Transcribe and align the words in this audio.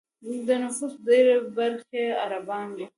د 0.45 0.49
نفوس 0.63 0.93
ډېری 1.05 1.35
برخه 1.55 1.95
یې 2.03 2.07
عربان 2.25 2.67
دي. 2.77 2.85